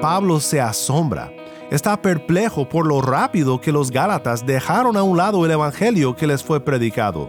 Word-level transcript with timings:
Pablo 0.00 0.40
se 0.40 0.62
asombra. 0.62 1.30
Está 1.70 2.00
perplejo 2.00 2.66
por 2.66 2.86
lo 2.86 3.02
rápido 3.02 3.60
que 3.60 3.70
los 3.70 3.90
Gálatas 3.90 4.46
dejaron 4.46 4.96
a 4.96 5.02
un 5.02 5.18
lado 5.18 5.44
el 5.44 5.50
Evangelio 5.50 6.16
que 6.16 6.26
les 6.26 6.42
fue 6.42 6.58
predicado. 6.58 7.28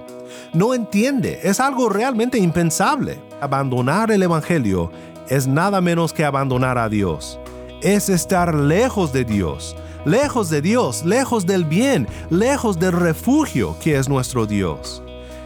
No 0.54 0.74
entiende, 0.74 1.42
es 1.44 1.60
algo 1.60 1.90
realmente 1.90 2.38
impensable. 2.38 3.20
Abandonar 3.42 4.10
el 4.10 4.24
Evangelio 4.24 4.90
es 5.28 5.48
nada 5.48 5.82
menos 5.82 6.14
que 6.14 6.24
abandonar 6.24 6.78
a 6.78 6.88
Dios. 6.88 7.38
Es 7.82 8.08
estar 8.08 8.56
lejos 8.56 9.12
de 9.12 9.26
Dios, 9.26 9.76
lejos 10.06 10.50
de 10.50 10.62
Dios, 10.62 11.04
lejos 11.04 11.46
del 11.46 11.66
bien, 11.66 12.08
lejos 12.30 12.80
del 12.80 12.94
refugio 12.94 13.76
que 13.84 13.98
es 13.98 14.08
nuestro 14.08 14.46
Dios. 14.46 15.04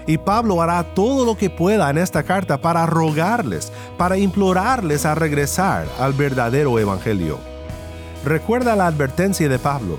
Y 0.07 0.17
Pablo 0.17 0.61
hará 0.61 0.83
todo 0.83 1.25
lo 1.25 1.35
que 1.35 1.49
pueda 1.49 1.89
en 1.89 1.97
esta 1.97 2.23
carta 2.23 2.57
para 2.59 2.85
rogarles, 2.85 3.71
para 3.97 4.17
implorarles 4.17 5.05
a 5.05 5.15
regresar 5.15 5.87
al 5.99 6.13
verdadero 6.13 6.77
Evangelio. 6.77 7.39
Recuerda 8.23 8.75
la 8.75 8.87
advertencia 8.87 9.49
de 9.49 9.59
Pablo, 9.59 9.97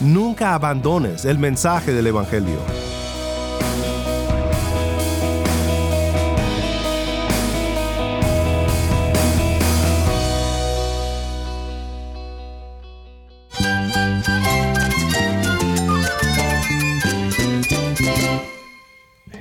nunca 0.00 0.54
abandones 0.54 1.24
el 1.24 1.38
mensaje 1.38 1.92
del 1.92 2.06
Evangelio. 2.08 2.99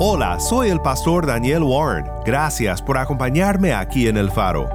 Hola, 0.00 0.38
soy 0.38 0.68
el 0.68 0.80
pastor 0.80 1.26
Daniel 1.26 1.64
Warren. 1.64 2.06
Gracias 2.24 2.80
por 2.80 2.96
acompañarme 2.98 3.74
aquí 3.74 4.06
en 4.06 4.16
el 4.16 4.30
faro. 4.30 4.68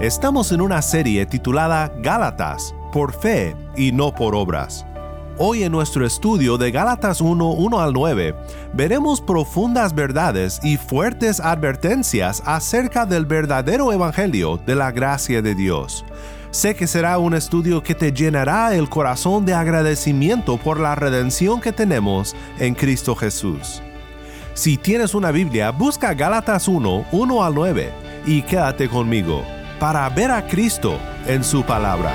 Estamos 0.00 0.52
en 0.52 0.60
una 0.60 0.80
serie 0.82 1.26
titulada 1.26 1.92
Gálatas, 1.98 2.72
por 2.92 3.12
fe 3.12 3.56
y 3.76 3.90
no 3.90 4.14
por 4.14 4.36
obras. 4.36 4.86
Hoy 5.36 5.64
en 5.64 5.72
nuestro 5.72 6.06
estudio 6.06 6.58
de 6.58 6.70
Gálatas 6.70 7.20
1, 7.20 7.50
1 7.54 7.80
al 7.80 7.92
9, 7.92 8.36
veremos 8.72 9.20
profundas 9.20 9.96
verdades 9.96 10.60
y 10.62 10.76
fuertes 10.76 11.40
advertencias 11.40 12.40
acerca 12.46 13.04
del 13.04 13.26
verdadero 13.26 13.92
Evangelio 13.92 14.60
de 14.64 14.76
la 14.76 14.92
gracia 14.92 15.42
de 15.42 15.56
Dios. 15.56 16.04
Sé 16.54 16.76
que 16.76 16.86
será 16.86 17.18
un 17.18 17.34
estudio 17.34 17.82
que 17.82 17.96
te 17.96 18.12
llenará 18.12 18.76
el 18.76 18.88
corazón 18.88 19.44
de 19.44 19.54
agradecimiento 19.54 20.56
por 20.56 20.78
la 20.78 20.94
redención 20.94 21.60
que 21.60 21.72
tenemos 21.72 22.36
en 22.60 22.76
Cristo 22.76 23.16
Jesús. 23.16 23.82
Si 24.54 24.76
tienes 24.76 25.16
una 25.16 25.32
Biblia, 25.32 25.72
busca 25.72 26.14
Gálatas 26.14 26.68
1, 26.68 27.06
1 27.10 27.44
al 27.44 27.54
9 27.56 27.92
y 28.26 28.42
quédate 28.42 28.88
conmigo 28.88 29.42
para 29.80 30.08
ver 30.10 30.30
a 30.30 30.46
Cristo 30.46 30.96
en 31.26 31.42
su 31.42 31.64
palabra. 31.64 32.12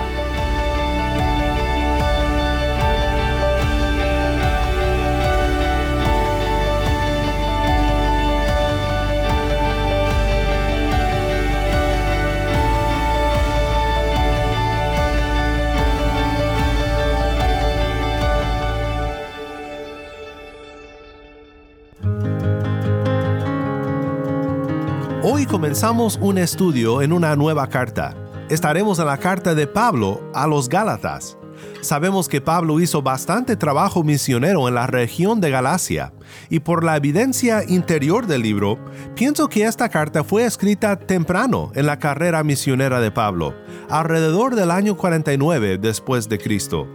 Comenzamos 25.69 26.17
un 26.19 26.39
estudio 26.39 27.03
en 27.03 27.13
una 27.13 27.35
nueva 27.35 27.69
carta. 27.69 28.15
Estaremos 28.49 28.97
en 28.97 29.05
la 29.05 29.19
carta 29.19 29.53
de 29.53 29.67
Pablo 29.67 30.19
a 30.33 30.47
los 30.47 30.67
Gálatas. 30.67 31.37
Sabemos 31.81 32.27
que 32.27 32.41
Pablo 32.41 32.79
hizo 32.79 33.03
bastante 33.03 33.55
trabajo 33.55 34.03
misionero 34.03 34.67
en 34.67 34.73
la 34.73 34.87
región 34.87 35.39
de 35.39 35.51
Galacia, 35.51 36.11
y 36.49 36.61
por 36.61 36.83
la 36.83 36.97
evidencia 36.97 37.63
interior 37.67 38.25
del 38.25 38.41
libro, 38.41 38.79
pienso 39.13 39.47
que 39.47 39.65
esta 39.65 39.89
carta 39.89 40.23
fue 40.23 40.43
escrita 40.43 40.95
temprano 40.95 41.71
en 41.75 41.85
la 41.85 41.99
carrera 41.99 42.43
misionera 42.43 42.99
de 42.99 43.11
Pablo, 43.11 43.53
alrededor 43.91 44.55
del 44.55 44.71
año 44.71 44.97
49 44.97 45.77
después 45.77 46.27
de 46.27 46.39
Cristo. 46.39 46.87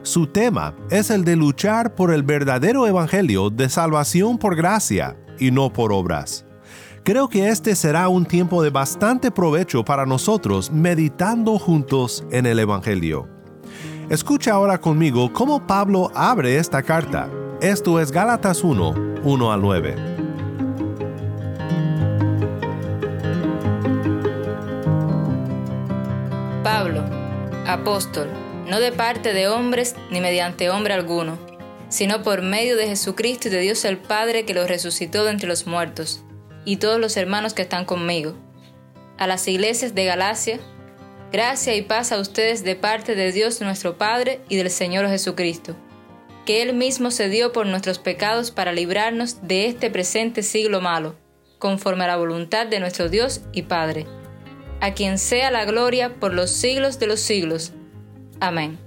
Su 0.00 0.26
tema 0.26 0.74
es 0.88 1.10
el 1.10 1.26
de 1.26 1.36
luchar 1.36 1.94
por 1.94 2.10
el 2.10 2.22
verdadero 2.22 2.86
evangelio 2.86 3.50
de 3.50 3.68
salvación 3.68 4.38
por 4.38 4.56
gracia 4.56 5.18
y 5.38 5.50
no 5.50 5.70
por 5.70 5.92
obras. 5.92 6.46
Creo 7.04 7.28
que 7.28 7.48
este 7.48 7.74
será 7.74 8.08
un 8.08 8.24
tiempo 8.24 8.62
de 8.62 8.70
bastante 8.70 9.32
provecho 9.32 9.84
para 9.84 10.06
nosotros 10.06 10.70
meditando 10.70 11.58
juntos 11.58 12.24
en 12.30 12.46
el 12.46 12.60
Evangelio. 12.60 13.28
Escucha 14.08 14.52
ahora 14.52 14.80
conmigo 14.80 15.32
cómo 15.32 15.66
Pablo 15.66 16.12
abre 16.14 16.58
esta 16.58 16.80
carta. 16.84 17.28
Esto 17.60 17.98
es 17.98 18.12
Gálatas 18.12 18.62
1, 18.62 19.20
1 19.24 19.52
al 19.52 19.60
9. 19.60 19.96
Pablo, 26.62 27.02
apóstol, 27.66 28.28
no 28.68 28.78
de 28.78 28.92
parte 28.92 29.32
de 29.32 29.48
hombres 29.48 29.96
ni 30.12 30.20
mediante 30.20 30.70
hombre 30.70 30.94
alguno, 30.94 31.36
sino 31.88 32.22
por 32.22 32.42
medio 32.42 32.76
de 32.76 32.86
Jesucristo 32.86 33.48
y 33.48 33.50
de 33.50 33.58
Dios 33.58 33.84
el 33.84 33.98
Padre 33.98 34.44
que 34.44 34.54
lo 34.54 34.68
resucitó 34.68 35.24
de 35.24 35.32
entre 35.32 35.48
los 35.48 35.66
muertos 35.66 36.24
y 36.64 36.76
todos 36.76 37.00
los 37.00 37.16
hermanos 37.16 37.54
que 37.54 37.62
están 37.62 37.84
conmigo. 37.84 38.34
A 39.18 39.26
las 39.26 39.46
iglesias 39.48 39.94
de 39.94 40.04
Galacia, 40.04 40.60
gracia 41.32 41.74
y 41.74 41.82
paz 41.82 42.12
a 42.12 42.18
ustedes 42.18 42.64
de 42.64 42.76
parte 42.76 43.14
de 43.14 43.32
Dios 43.32 43.60
nuestro 43.60 43.98
Padre 43.98 44.40
y 44.48 44.56
del 44.56 44.70
Señor 44.70 45.08
Jesucristo, 45.08 45.76
que 46.46 46.62
Él 46.62 46.74
mismo 46.74 47.10
se 47.10 47.28
dio 47.28 47.52
por 47.52 47.66
nuestros 47.66 47.98
pecados 47.98 48.50
para 48.50 48.72
librarnos 48.72 49.46
de 49.46 49.66
este 49.66 49.90
presente 49.90 50.42
siglo 50.42 50.80
malo, 50.80 51.16
conforme 51.58 52.04
a 52.04 52.08
la 52.08 52.16
voluntad 52.16 52.66
de 52.66 52.80
nuestro 52.80 53.08
Dios 53.08 53.42
y 53.52 53.62
Padre, 53.62 54.06
a 54.80 54.94
quien 54.94 55.18
sea 55.18 55.50
la 55.50 55.64
gloria 55.64 56.14
por 56.14 56.34
los 56.34 56.50
siglos 56.50 56.98
de 56.98 57.06
los 57.06 57.20
siglos. 57.20 57.72
Amén. 58.40 58.78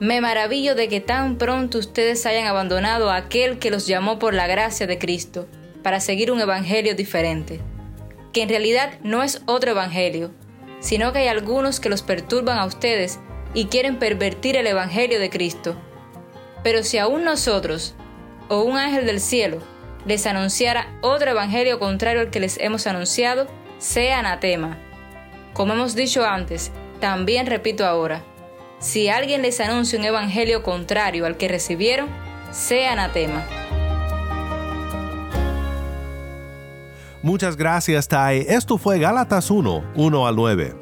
Me 0.00 0.20
maravillo 0.20 0.76
de 0.76 0.88
que 0.88 1.00
tan 1.00 1.38
pronto 1.38 1.78
ustedes 1.78 2.24
hayan 2.26 2.46
abandonado 2.46 3.10
a 3.10 3.16
aquel 3.16 3.58
que 3.58 3.70
los 3.70 3.86
llamó 3.88 4.20
por 4.20 4.32
la 4.32 4.46
gracia 4.46 4.86
de 4.86 4.98
Cristo 4.98 5.48
para 5.88 6.00
seguir 6.00 6.30
un 6.30 6.38
evangelio 6.38 6.94
diferente, 6.94 7.60
que 8.34 8.42
en 8.42 8.50
realidad 8.50 8.98
no 9.02 9.22
es 9.22 9.40
otro 9.46 9.70
evangelio, 9.70 10.32
sino 10.80 11.14
que 11.14 11.20
hay 11.20 11.28
algunos 11.28 11.80
que 11.80 11.88
los 11.88 12.02
perturban 12.02 12.58
a 12.58 12.66
ustedes 12.66 13.18
y 13.54 13.68
quieren 13.68 13.98
pervertir 13.98 14.58
el 14.58 14.66
evangelio 14.66 15.18
de 15.18 15.30
Cristo. 15.30 15.80
Pero 16.62 16.82
si 16.82 16.98
aún 16.98 17.24
nosotros, 17.24 17.94
o 18.50 18.60
un 18.64 18.76
ángel 18.76 19.06
del 19.06 19.18
cielo, 19.18 19.62
les 20.04 20.26
anunciara 20.26 20.94
otro 21.00 21.30
evangelio 21.30 21.78
contrario 21.78 22.20
al 22.20 22.28
que 22.28 22.40
les 22.40 22.58
hemos 22.58 22.86
anunciado, 22.86 23.46
sea 23.78 24.18
anatema. 24.18 24.78
Como 25.54 25.72
hemos 25.72 25.94
dicho 25.94 26.22
antes, 26.22 26.70
también 27.00 27.46
repito 27.46 27.86
ahora, 27.86 28.22
si 28.78 29.08
alguien 29.08 29.40
les 29.40 29.58
anuncia 29.58 29.98
un 29.98 30.04
evangelio 30.04 30.62
contrario 30.62 31.24
al 31.24 31.38
que 31.38 31.48
recibieron, 31.48 32.10
sea 32.52 32.92
anatema. 32.92 33.57
Muchas 37.28 37.58
gracias, 37.58 38.08
Tai. 38.08 38.46
Esto 38.48 38.78
fue 38.78 38.98
Gálatas 38.98 39.50
1, 39.50 39.92
1 39.96 40.26
al 40.26 40.34
9. 40.34 40.74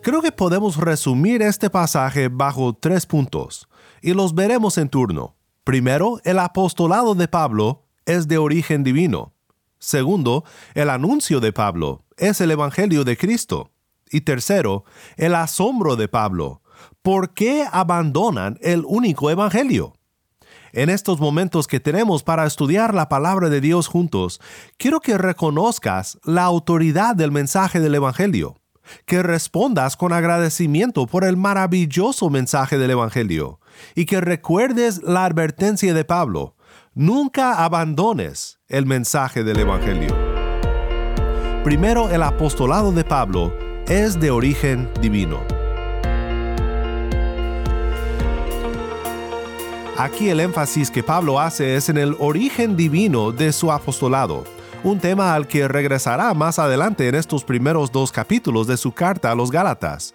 Creo 0.00 0.22
que 0.22 0.30
podemos 0.30 0.76
resumir 0.76 1.42
este 1.42 1.70
pasaje 1.70 2.28
bajo 2.28 2.74
tres 2.74 3.04
puntos, 3.04 3.68
y 4.00 4.14
los 4.14 4.36
veremos 4.36 4.78
en 4.78 4.88
turno. 4.88 5.34
Primero, 5.64 6.20
el 6.22 6.38
apostolado 6.38 7.16
de 7.16 7.26
Pablo 7.26 7.88
es 8.06 8.28
de 8.28 8.38
origen 8.38 8.84
divino. 8.84 9.32
Segundo, 9.80 10.44
el 10.74 10.88
anuncio 10.88 11.40
de 11.40 11.52
Pablo 11.52 12.04
es 12.16 12.40
el 12.40 12.52
Evangelio 12.52 13.02
de 13.02 13.16
Cristo. 13.16 13.72
Y 14.08 14.20
tercero, 14.20 14.84
el 15.16 15.34
asombro 15.34 15.96
de 15.96 16.06
Pablo. 16.06 16.62
¿Por 17.02 17.34
qué 17.34 17.66
abandonan 17.70 18.58
el 18.60 18.84
único 18.86 19.30
Evangelio? 19.30 19.94
En 20.72 20.90
estos 20.90 21.20
momentos 21.20 21.68
que 21.68 21.78
tenemos 21.78 22.24
para 22.24 22.46
estudiar 22.46 22.94
la 22.94 23.08
palabra 23.08 23.48
de 23.48 23.60
Dios 23.60 23.86
juntos, 23.86 24.40
quiero 24.76 25.00
que 25.00 25.16
reconozcas 25.16 26.18
la 26.24 26.42
autoridad 26.42 27.14
del 27.14 27.30
mensaje 27.30 27.78
del 27.78 27.94
Evangelio, 27.94 28.56
que 29.06 29.22
respondas 29.22 29.96
con 29.96 30.12
agradecimiento 30.12 31.06
por 31.06 31.24
el 31.24 31.36
maravilloso 31.36 32.28
mensaje 32.28 32.76
del 32.76 32.90
Evangelio 32.90 33.60
y 33.94 34.04
que 34.04 34.20
recuerdes 34.20 35.00
la 35.04 35.24
advertencia 35.24 35.94
de 35.94 36.04
Pablo, 36.04 36.56
nunca 36.92 37.64
abandones 37.64 38.58
el 38.66 38.84
mensaje 38.84 39.44
del 39.44 39.60
Evangelio. 39.60 40.14
Primero, 41.62 42.10
el 42.10 42.22
apostolado 42.22 42.90
de 42.92 43.04
Pablo 43.04 43.54
es 43.86 44.18
de 44.18 44.30
origen 44.30 44.90
divino. 45.00 45.63
Aquí 49.96 50.28
el 50.28 50.40
énfasis 50.40 50.90
que 50.90 51.04
Pablo 51.04 51.38
hace 51.38 51.76
es 51.76 51.88
en 51.88 51.98
el 51.98 52.16
origen 52.18 52.76
divino 52.76 53.30
de 53.30 53.52
su 53.52 53.70
apostolado, 53.70 54.42
un 54.82 54.98
tema 54.98 55.36
al 55.36 55.46
que 55.46 55.68
regresará 55.68 56.34
más 56.34 56.58
adelante 56.58 57.06
en 57.06 57.14
estos 57.14 57.44
primeros 57.44 57.92
dos 57.92 58.10
capítulos 58.10 58.66
de 58.66 58.76
su 58.76 58.90
carta 58.90 59.30
a 59.30 59.36
los 59.36 59.52
Gálatas. 59.52 60.12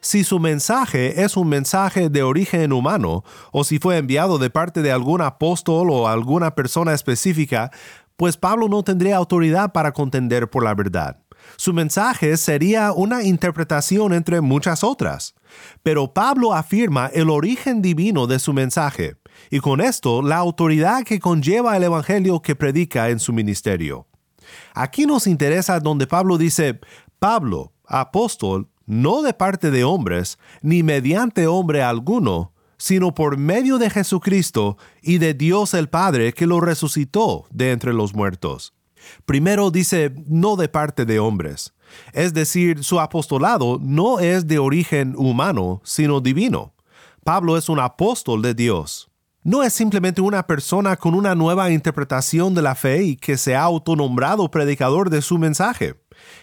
Si 0.00 0.24
su 0.24 0.40
mensaje 0.40 1.22
es 1.22 1.36
un 1.36 1.48
mensaje 1.48 2.10
de 2.10 2.24
origen 2.24 2.72
humano, 2.72 3.22
o 3.52 3.62
si 3.62 3.78
fue 3.78 3.98
enviado 3.98 4.36
de 4.38 4.50
parte 4.50 4.82
de 4.82 4.90
algún 4.90 5.20
apóstol 5.20 5.90
o 5.90 6.08
alguna 6.08 6.56
persona 6.56 6.92
específica, 6.92 7.70
pues 8.16 8.36
Pablo 8.36 8.68
no 8.68 8.82
tendría 8.82 9.16
autoridad 9.16 9.70
para 9.70 9.92
contender 9.92 10.50
por 10.50 10.64
la 10.64 10.74
verdad. 10.74 11.18
Su 11.60 11.74
mensaje 11.74 12.38
sería 12.38 12.90
una 12.90 13.22
interpretación 13.22 14.14
entre 14.14 14.40
muchas 14.40 14.82
otras. 14.82 15.34
Pero 15.82 16.14
Pablo 16.14 16.54
afirma 16.54 17.08
el 17.08 17.28
origen 17.28 17.82
divino 17.82 18.26
de 18.26 18.38
su 18.38 18.54
mensaje, 18.54 19.16
y 19.50 19.60
con 19.60 19.82
esto 19.82 20.22
la 20.22 20.38
autoridad 20.38 21.04
que 21.04 21.20
conlleva 21.20 21.76
el 21.76 21.82
Evangelio 21.82 22.40
que 22.40 22.56
predica 22.56 23.10
en 23.10 23.18
su 23.18 23.34
ministerio. 23.34 24.06
Aquí 24.72 25.04
nos 25.04 25.26
interesa 25.26 25.80
donde 25.80 26.06
Pablo 26.06 26.38
dice, 26.38 26.80
Pablo, 27.18 27.74
apóstol, 27.84 28.70
no 28.86 29.20
de 29.20 29.34
parte 29.34 29.70
de 29.70 29.84
hombres, 29.84 30.38
ni 30.62 30.82
mediante 30.82 31.46
hombre 31.46 31.82
alguno, 31.82 32.54
sino 32.78 33.12
por 33.12 33.36
medio 33.36 33.76
de 33.76 33.90
Jesucristo 33.90 34.78
y 35.02 35.18
de 35.18 35.34
Dios 35.34 35.74
el 35.74 35.90
Padre 35.90 36.32
que 36.32 36.46
lo 36.46 36.62
resucitó 36.62 37.44
de 37.50 37.72
entre 37.72 37.92
los 37.92 38.14
muertos. 38.14 38.72
Primero 39.26 39.70
dice, 39.70 40.14
no 40.26 40.56
de 40.56 40.68
parte 40.68 41.04
de 41.04 41.18
hombres. 41.18 41.72
Es 42.12 42.34
decir, 42.34 42.84
su 42.84 43.00
apostolado 43.00 43.78
no 43.80 44.20
es 44.20 44.46
de 44.46 44.58
origen 44.58 45.14
humano, 45.16 45.80
sino 45.84 46.20
divino. 46.20 46.74
Pablo 47.24 47.56
es 47.56 47.68
un 47.68 47.80
apóstol 47.80 48.42
de 48.42 48.54
Dios. 48.54 49.10
No 49.42 49.62
es 49.62 49.72
simplemente 49.72 50.20
una 50.20 50.46
persona 50.46 50.96
con 50.96 51.14
una 51.14 51.34
nueva 51.34 51.70
interpretación 51.70 52.54
de 52.54 52.62
la 52.62 52.74
fe 52.74 53.02
y 53.02 53.16
que 53.16 53.36
se 53.36 53.56
ha 53.56 53.62
autonombrado 53.62 54.50
predicador 54.50 55.08
de 55.10 55.22
su 55.22 55.38
mensaje 55.38 55.96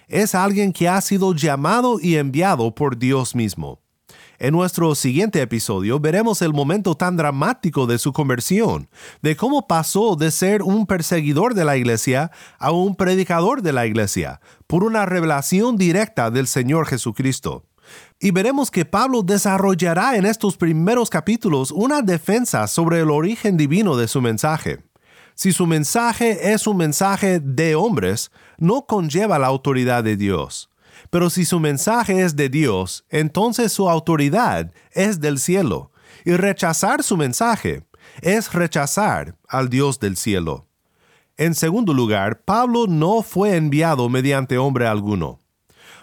es 0.07 0.35
alguien 0.35 0.73
que 0.73 0.87
ha 0.87 0.99
sido 1.01 1.33
llamado 1.33 1.99
y 1.99 2.15
enviado 2.15 2.73
por 2.73 2.97
Dios 2.97 3.35
mismo. 3.35 3.79
En 4.39 4.53
nuestro 4.53 4.93
siguiente 4.93 5.41
episodio 5.41 5.99
veremos 5.99 6.43
el 6.43 6.53
momento 6.53 6.93
tan 6.93 7.17
dramático 7.17 7.87
de 7.87 7.97
su 7.97 8.13
conversión, 8.13 8.87
de 9.23 9.35
cómo 9.35 9.65
pasó 9.65 10.15
de 10.15 10.29
ser 10.29 10.61
un 10.61 10.85
perseguidor 10.85 11.55
de 11.55 11.65
la 11.65 11.75
iglesia 11.75 12.29
a 12.59 12.69
un 12.69 12.95
predicador 12.95 13.63
de 13.63 13.73
la 13.73 13.87
iglesia, 13.87 14.39
por 14.67 14.83
una 14.83 15.07
revelación 15.07 15.75
directa 15.75 16.29
del 16.29 16.45
Señor 16.45 16.85
Jesucristo. 16.85 17.65
Y 18.19 18.29
veremos 18.29 18.69
que 18.69 18.85
Pablo 18.85 19.23
desarrollará 19.23 20.17
en 20.17 20.25
estos 20.27 20.55
primeros 20.55 21.09
capítulos 21.09 21.71
una 21.71 22.03
defensa 22.03 22.67
sobre 22.67 22.99
el 22.99 23.09
origen 23.09 23.57
divino 23.57 23.97
de 23.97 24.07
su 24.07 24.21
mensaje. 24.21 24.83
Si 25.33 25.51
su 25.51 25.65
mensaje 25.65 26.53
es 26.53 26.67
un 26.67 26.77
mensaje 26.77 27.39
de 27.39 27.73
hombres, 27.73 28.31
no 28.59 28.85
conlleva 28.85 29.39
la 29.39 29.47
autoridad 29.47 30.03
de 30.03 30.15
Dios. 30.15 30.69
Pero 31.17 31.31
si 31.31 31.45
su 31.45 31.59
mensaje 31.59 32.21
es 32.21 32.35
de 32.35 32.47
Dios, 32.47 33.03
entonces 33.09 33.73
su 33.73 33.89
autoridad 33.89 34.71
es 34.91 35.19
del 35.19 35.39
cielo. 35.39 35.91
Y 36.25 36.33
rechazar 36.33 37.01
su 37.01 37.17
mensaje 37.17 37.87
es 38.21 38.53
rechazar 38.53 39.35
al 39.47 39.67
Dios 39.67 39.99
del 39.99 40.15
cielo. 40.15 40.67
En 41.35 41.55
segundo 41.55 41.91
lugar, 41.91 42.43
Pablo 42.43 42.85
no 42.85 43.23
fue 43.23 43.55
enviado 43.55 44.09
mediante 44.09 44.59
hombre 44.59 44.85
alguno. 44.85 45.41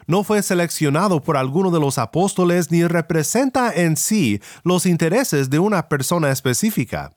No 0.08 0.24
fue 0.24 0.42
seleccionado 0.42 1.22
por 1.22 1.36
alguno 1.36 1.70
de 1.70 1.78
los 1.78 1.96
apóstoles 1.98 2.72
ni 2.72 2.84
representa 2.84 3.72
en 3.72 3.96
sí 3.96 4.40
los 4.64 4.84
intereses 4.84 5.48
de 5.48 5.60
una 5.60 5.88
persona 5.88 6.32
específica. 6.32 7.16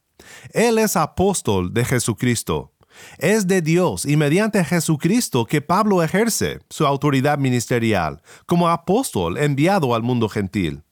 Él 0.53 0.77
es 0.77 0.95
apóstol 0.95 1.73
de 1.73 1.83
Jesucristo. 1.83 2.76
Es 3.17 3.47
de 3.47 3.61
Dios 3.61 4.05
y 4.05 4.17
mediante 4.17 4.63
Jesucristo 4.63 5.45
que 5.45 5.61
Pablo 5.61 6.03
ejerce 6.03 6.59
su 6.69 6.85
autoridad 6.85 7.37
ministerial 7.37 8.21
como 8.45 8.69
apóstol 8.69 9.37
enviado 9.37 9.95
al 9.95 10.03
mundo 10.03 10.29
gentil. 10.29 10.83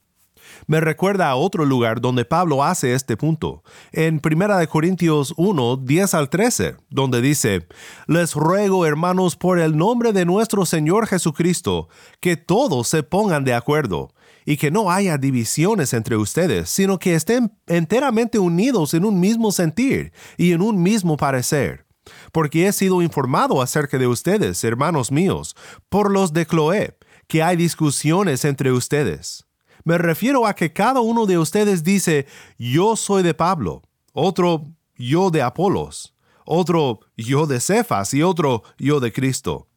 Me 0.67 0.79
recuerda 0.79 1.29
a 1.29 1.35
otro 1.35 1.65
lugar 1.65 2.01
donde 2.01 2.25
Pablo 2.25 2.63
hace 2.63 2.93
este 2.93 3.17
punto, 3.17 3.63
en 3.91 4.21
1 4.23 4.67
Corintios 4.69 5.33
1, 5.37 5.77
10 5.77 6.13
al 6.13 6.29
13, 6.29 6.75
donde 6.89 7.21
dice, 7.21 7.67
Les 8.07 8.33
ruego, 8.33 8.85
hermanos, 8.85 9.35
por 9.35 9.59
el 9.59 9.77
nombre 9.77 10.13
de 10.13 10.25
nuestro 10.25 10.65
Señor 10.65 11.07
Jesucristo, 11.07 11.89
que 12.19 12.37
todos 12.37 12.87
se 12.87 13.03
pongan 13.03 13.43
de 13.43 13.53
acuerdo 13.53 14.09
y 14.45 14.57
que 14.57 14.71
no 14.71 14.91
haya 14.91 15.17
divisiones 15.17 15.93
entre 15.93 16.17
ustedes, 16.17 16.69
sino 16.69 16.99
que 16.99 17.15
estén 17.15 17.51
enteramente 17.67 18.39
unidos 18.39 18.93
en 18.93 19.05
un 19.05 19.19
mismo 19.19 19.51
sentir 19.51 20.13
y 20.37 20.51
en 20.51 20.61
un 20.61 20.81
mismo 20.81 21.17
parecer. 21.17 21.84
Porque 22.31 22.67
he 22.67 22.71
sido 22.71 23.01
informado 23.01 23.61
acerca 23.61 23.97
de 23.97 24.07
ustedes, 24.07 24.63
hermanos 24.63 25.11
míos, 25.11 25.55
por 25.89 26.11
los 26.11 26.33
de 26.33 26.45
Cloé, 26.45 26.97
que 27.27 27.43
hay 27.43 27.55
discusiones 27.55 28.45
entre 28.45 28.71
ustedes. 28.71 29.45
Me 29.83 29.97
refiero 29.97 30.47
a 30.47 30.55
que 30.55 30.73
cada 30.73 30.99
uno 31.01 31.25
de 31.25 31.37
ustedes 31.37 31.83
dice, 31.83 32.25
yo 32.57 32.95
soy 32.95 33.23
de 33.23 33.33
Pablo, 33.33 33.83
otro, 34.13 34.65
yo 34.97 35.29
de 35.29 35.41
Apolos, 35.41 36.15
otro, 36.45 37.01
yo 37.15 37.45
de 37.45 37.59
Cefas 37.59 38.13
y 38.13 38.23
otro, 38.23 38.63
yo 38.77 38.99
de 38.99 39.11
Cristo. 39.11 39.67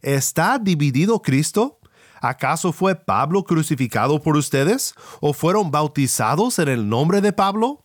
¿Está 0.00 0.58
dividido 0.58 1.20
Cristo? 1.20 1.80
¿Acaso 2.20 2.72
fue 2.72 2.94
Pablo 2.94 3.44
crucificado 3.44 4.22
por 4.22 4.36
ustedes? 4.36 4.94
¿O 5.20 5.32
fueron 5.32 5.70
bautizados 5.70 6.58
en 6.58 6.68
el 6.68 6.88
nombre 6.88 7.20
de 7.20 7.32
Pablo? 7.32 7.84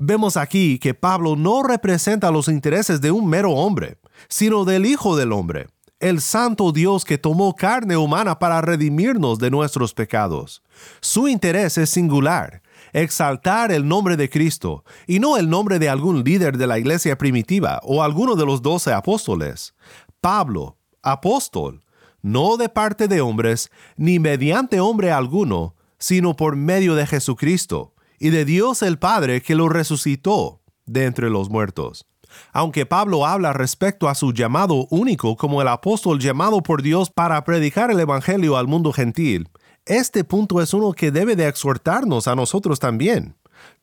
Vemos 0.00 0.36
aquí 0.36 0.78
que 0.78 0.94
Pablo 0.94 1.34
no 1.34 1.64
representa 1.64 2.30
los 2.30 2.46
intereses 2.46 3.00
de 3.00 3.10
un 3.10 3.26
mero 3.26 3.50
hombre, 3.50 3.98
sino 4.28 4.64
del 4.64 4.86
Hijo 4.86 5.16
del 5.16 5.32
Hombre, 5.32 5.66
el 5.98 6.20
Santo 6.20 6.70
Dios 6.70 7.04
que 7.04 7.18
tomó 7.18 7.56
carne 7.56 7.96
humana 7.96 8.38
para 8.38 8.60
redimirnos 8.60 9.40
de 9.40 9.50
nuestros 9.50 9.94
pecados. 9.94 10.62
Su 11.00 11.26
interés 11.26 11.78
es 11.78 11.90
singular, 11.90 12.62
exaltar 12.92 13.72
el 13.72 13.88
nombre 13.88 14.16
de 14.16 14.30
Cristo, 14.30 14.84
y 15.08 15.18
no 15.18 15.36
el 15.36 15.50
nombre 15.50 15.80
de 15.80 15.88
algún 15.88 16.22
líder 16.22 16.58
de 16.58 16.68
la 16.68 16.78
iglesia 16.78 17.18
primitiva 17.18 17.80
o 17.82 18.04
alguno 18.04 18.36
de 18.36 18.46
los 18.46 18.62
doce 18.62 18.92
apóstoles. 18.92 19.74
Pablo, 20.20 20.78
apóstol, 21.02 21.82
no 22.22 22.56
de 22.56 22.68
parte 22.68 23.08
de 23.08 23.20
hombres, 23.20 23.72
ni 23.96 24.20
mediante 24.20 24.78
hombre 24.78 25.10
alguno, 25.10 25.74
sino 25.98 26.36
por 26.36 26.54
medio 26.54 26.94
de 26.94 27.04
Jesucristo, 27.04 27.94
y 28.18 28.30
de 28.30 28.44
Dios 28.44 28.82
el 28.82 28.98
Padre 28.98 29.42
que 29.42 29.54
lo 29.54 29.68
resucitó 29.68 30.62
de 30.86 31.04
entre 31.04 31.30
los 31.30 31.50
muertos. 31.50 32.06
Aunque 32.52 32.86
Pablo 32.86 33.26
habla 33.26 33.52
respecto 33.52 34.08
a 34.08 34.14
su 34.14 34.32
llamado 34.32 34.86
único 34.90 35.36
como 35.36 35.62
el 35.62 35.68
apóstol 35.68 36.18
llamado 36.18 36.62
por 36.62 36.82
Dios 36.82 37.10
para 37.10 37.42
predicar 37.44 37.90
el 37.90 38.00
Evangelio 38.00 38.56
al 38.56 38.66
mundo 38.66 38.92
gentil, 38.92 39.48
este 39.86 40.24
punto 40.24 40.60
es 40.60 40.74
uno 40.74 40.92
que 40.92 41.10
debe 41.10 41.36
de 41.36 41.48
exhortarnos 41.48 42.28
a 42.28 42.34
nosotros 42.34 42.78
también. 42.78 43.36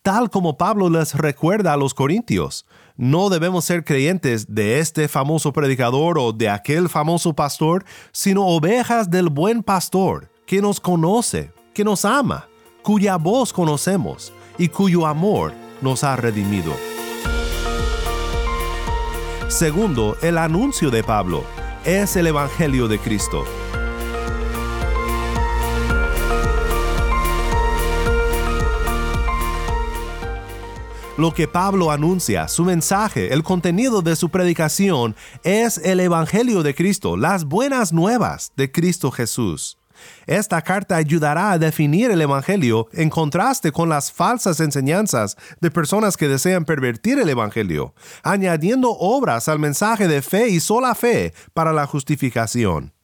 Tal 0.04 0.30
como 0.30 0.58
Pablo 0.58 0.90
les 0.90 1.16
recuerda 1.16 1.74
a 1.74 1.78
los 1.78 1.94
corintios, 1.94 2.66
no 2.96 3.30
debemos 3.30 3.66
ser 3.66 3.84
creyentes 3.84 4.54
de 4.54 4.80
este 4.80 5.08
famoso 5.08 5.52
predicador 5.52 6.20
o 6.20 6.32
de 6.32 6.48
aquel 6.48 6.90
famoso 6.90 7.34
pastor, 7.34 7.84
sino 8.12 8.46
ovejas 8.46 9.10
del 9.10 9.30
buen 9.30 9.64
pastor, 9.64 10.32
que 10.46 10.62
nos 10.62 10.80
conoce, 10.80 11.52
que 11.74 11.84
nos 11.84 12.06
ama, 12.06 12.48
cuya 12.86 13.16
voz 13.18 13.52
conocemos 13.52 14.32
y 14.60 14.68
cuyo 14.68 15.08
amor 15.08 15.54
nos 15.82 16.04
ha 16.04 16.16
redimido. 16.16 16.72
Segundo, 19.48 20.16
el 20.22 20.38
anuncio 20.38 20.92
de 20.92 21.04
Pablo 21.04 21.44
es 21.84 22.16
el 22.16 22.28
Evangelio 22.28 22.88
de 22.88 23.00
Cristo. 23.00 23.44
Lo 31.18 31.34
que 31.34 31.48
Pablo 31.48 31.90
anuncia, 31.90 32.48
su 32.48 32.66
mensaje, 32.66 33.34
el 33.34 33.42
contenido 33.42 34.04
de 34.04 34.16
su 34.16 34.30
predicación 34.30 35.16
es 35.44 35.80
el 35.80 36.02
Evangelio 36.02 36.62
de 36.62 36.76
Cristo, 36.76 37.18
las 37.18 37.46
buenas 37.46 37.94
nuevas 37.94 38.52
de 38.56 38.72
Cristo 38.72 39.10
Jesús. 39.10 39.80
Esta 40.28 40.62
carta 40.62 40.96
ayudará 40.96 41.52
a 41.52 41.58
definir 41.58 42.12
el 42.12 42.22
Evangelio 42.22 42.88
en 42.94 43.10
contraste 43.10 43.72
con 43.72 43.90
las 43.90 44.12
falsas 44.12 44.60
enseñanzas 44.60 45.38
de 45.62 45.72
personas 45.72 46.18
que 46.18 46.28
desean 46.28 46.66
pervertir 46.66 47.20
el 47.20 47.30
Evangelio, 47.30 47.94
añadiendo 48.24 48.92
obras 48.92 49.48
al 49.48 49.60
mensaje 49.60 50.08
de 50.08 50.22
fe 50.22 50.50
y 50.50 50.60
sola 50.60 50.96
fe 50.96 51.34
para 51.54 51.74
la 51.74 51.86
justificación. 51.88 52.96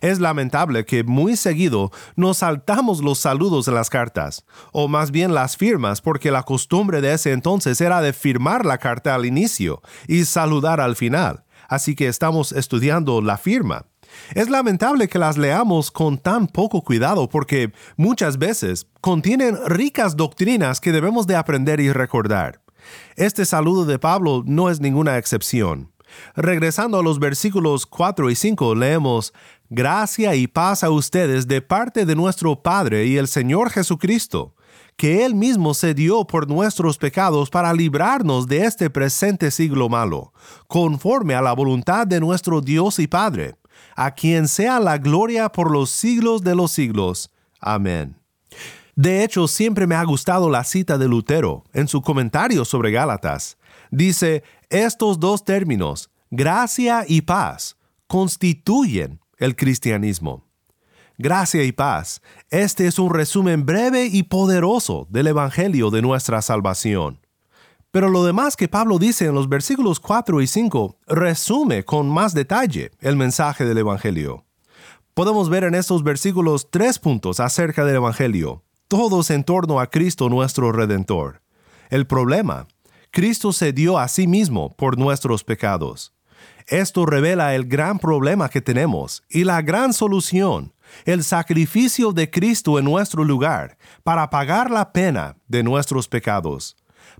Es 0.00 0.20
lamentable 0.20 0.84
que 0.84 1.04
muy 1.04 1.36
seguido 1.36 1.90
nos 2.16 2.38
saltamos 2.38 3.02
los 3.02 3.18
saludos 3.18 3.68
en 3.68 3.74
las 3.74 3.90
cartas, 3.90 4.44
o 4.72 4.88
más 4.88 5.10
bien 5.10 5.34
las 5.34 5.56
firmas, 5.56 6.00
porque 6.00 6.30
la 6.30 6.42
costumbre 6.42 7.00
de 7.00 7.14
ese 7.14 7.32
entonces 7.32 7.80
era 7.80 8.00
de 8.00 8.12
firmar 8.12 8.66
la 8.66 8.78
carta 8.78 9.14
al 9.14 9.26
inicio 9.26 9.80
y 10.06 10.24
saludar 10.24 10.80
al 10.80 10.96
final. 10.96 11.44
Así 11.68 11.94
que 11.94 12.08
estamos 12.08 12.52
estudiando 12.52 13.20
la 13.22 13.38
firma. 13.38 13.86
Es 14.34 14.50
lamentable 14.50 15.08
que 15.08 15.18
las 15.18 15.36
leamos 15.36 15.90
con 15.90 16.18
tan 16.18 16.46
poco 16.46 16.82
cuidado 16.82 17.28
porque 17.28 17.72
muchas 17.96 18.38
veces 18.38 18.86
contienen 19.00 19.56
ricas 19.66 20.16
doctrinas 20.16 20.80
que 20.80 20.92
debemos 20.92 21.26
de 21.26 21.36
aprender 21.36 21.80
y 21.80 21.92
recordar. 21.92 22.60
Este 23.16 23.44
saludo 23.44 23.84
de 23.84 23.98
Pablo 23.98 24.42
no 24.46 24.70
es 24.70 24.80
ninguna 24.80 25.18
excepción. 25.18 25.92
Regresando 26.34 26.98
a 26.98 27.02
los 27.02 27.18
versículos 27.18 27.84
4 27.86 28.30
y 28.30 28.34
5, 28.34 28.74
leemos, 28.74 29.32
Gracia 29.68 30.36
y 30.36 30.46
paz 30.46 30.84
a 30.84 30.90
ustedes 30.90 31.48
de 31.48 31.60
parte 31.60 32.06
de 32.06 32.14
nuestro 32.14 32.62
Padre 32.62 33.06
y 33.06 33.16
el 33.16 33.26
Señor 33.26 33.70
Jesucristo, 33.70 34.54
que 34.96 35.24
Él 35.24 35.34
mismo 35.34 35.74
se 35.74 35.92
dio 35.92 36.24
por 36.24 36.48
nuestros 36.48 36.98
pecados 36.98 37.50
para 37.50 37.72
librarnos 37.72 38.46
de 38.46 38.64
este 38.64 38.90
presente 38.90 39.50
siglo 39.50 39.88
malo, 39.88 40.32
conforme 40.68 41.34
a 41.34 41.42
la 41.42 41.52
voluntad 41.52 42.06
de 42.06 42.20
nuestro 42.20 42.60
Dios 42.60 43.00
y 43.00 43.08
Padre 43.08 43.56
a 43.94 44.12
quien 44.12 44.48
sea 44.48 44.80
la 44.80 44.98
gloria 44.98 45.50
por 45.50 45.70
los 45.70 45.90
siglos 45.90 46.42
de 46.42 46.54
los 46.54 46.72
siglos. 46.72 47.30
Amén. 47.60 48.16
De 48.94 49.22
hecho, 49.22 49.46
siempre 49.46 49.86
me 49.86 49.94
ha 49.94 50.04
gustado 50.04 50.48
la 50.48 50.64
cita 50.64 50.96
de 50.96 51.06
Lutero 51.06 51.64
en 51.74 51.86
su 51.86 52.00
comentario 52.00 52.64
sobre 52.64 52.90
Gálatas. 52.90 53.58
Dice, 53.90 54.42
estos 54.70 55.20
dos 55.20 55.44
términos, 55.44 56.10
gracia 56.30 57.04
y 57.06 57.20
paz, 57.20 57.76
constituyen 58.06 59.20
el 59.38 59.54
cristianismo. 59.54 60.46
Gracia 61.18 61.62
y 61.64 61.72
paz. 61.72 62.20
Este 62.50 62.86
es 62.86 62.98
un 62.98 63.12
resumen 63.12 63.64
breve 63.66 64.06
y 64.06 64.22
poderoso 64.24 65.06
del 65.10 65.28
Evangelio 65.28 65.90
de 65.90 66.02
nuestra 66.02 66.42
salvación. 66.42 67.20
Pero 67.96 68.10
lo 68.10 68.26
demás 68.26 68.56
que 68.56 68.68
Pablo 68.68 68.98
dice 68.98 69.24
en 69.24 69.34
los 69.34 69.48
versículos 69.48 70.00
4 70.00 70.42
y 70.42 70.46
5 70.46 70.98
resume 71.06 71.82
con 71.82 72.10
más 72.10 72.34
detalle 72.34 72.90
el 73.00 73.16
mensaje 73.16 73.64
del 73.64 73.78
Evangelio. 73.78 74.44
Podemos 75.14 75.48
ver 75.48 75.64
en 75.64 75.74
estos 75.74 76.04
versículos 76.04 76.68
tres 76.70 76.98
puntos 76.98 77.40
acerca 77.40 77.86
del 77.86 77.96
Evangelio, 77.96 78.62
todos 78.86 79.30
en 79.30 79.44
torno 79.44 79.80
a 79.80 79.86
Cristo 79.86 80.28
nuestro 80.28 80.72
Redentor. 80.72 81.40
El 81.88 82.06
problema, 82.06 82.68
Cristo 83.10 83.54
se 83.54 83.72
dio 83.72 83.98
a 83.98 84.08
sí 84.08 84.26
mismo 84.26 84.76
por 84.76 84.98
nuestros 84.98 85.42
pecados. 85.42 86.12
Esto 86.66 87.06
revela 87.06 87.54
el 87.54 87.64
gran 87.64 87.98
problema 87.98 88.50
que 88.50 88.60
tenemos 88.60 89.22
y 89.30 89.44
la 89.44 89.62
gran 89.62 89.94
solución, 89.94 90.74
el 91.06 91.24
sacrificio 91.24 92.12
de 92.12 92.30
Cristo 92.30 92.78
en 92.78 92.84
nuestro 92.84 93.24
lugar 93.24 93.78
para 94.02 94.28
pagar 94.28 94.70
la 94.70 94.92
pena 94.92 95.38
de 95.48 95.62
nuestros 95.62 96.08
pecados. 96.08 96.76